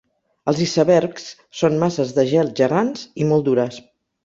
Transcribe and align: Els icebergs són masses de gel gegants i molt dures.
Els 0.51 0.61
icebergs 0.63 1.27
són 1.59 1.77
masses 1.85 2.15
de 2.17 2.27
gel 2.33 2.51
gegants 2.63 3.07
i 3.27 3.31
molt 3.35 3.49
dures. 3.53 3.81